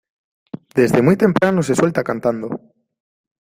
Desde 0.73 1.03
muy 1.03 1.15
temprano 1.15 1.61
se 1.61 1.75
suelta 1.75 2.03
cantando. 2.03 2.59